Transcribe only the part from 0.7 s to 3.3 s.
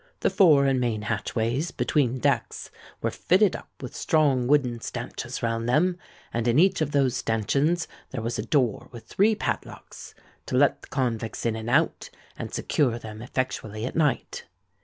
main hatchways, between decks, were